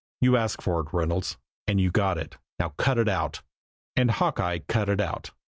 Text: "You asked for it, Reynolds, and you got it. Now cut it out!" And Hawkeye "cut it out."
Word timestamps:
"You 0.19 0.35
asked 0.35 0.63
for 0.63 0.79
it, 0.81 0.87
Reynolds, 0.93 1.37
and 1.67 1.79
you 1.79 1.91
got 1.91 2.17
it. 2.17 2.35
Now 2.57 2.69
cut 2.69 2.97
it 2.97 3.07
out!" 3.07 3.43
And 3.95 4.09
Hawkeye 4.09 4.61
"cut 4.67 4.89
it 4.89 4.99
out." 4.99 5.29